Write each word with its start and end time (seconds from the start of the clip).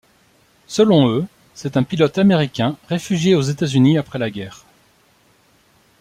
Selon 0.65 1.07
eux, 1.11 1.27
c’est 1.53 1.77
un 1.77 1.83
pilote 1.83 2.17
américain 2.17 2.75
réfugié 2.89 3.35
aux 3.35 3.41
États-Unis 3.43 3.99
après 3.99 4.17
la 4.17 4.31
guerre. 4.31 4.65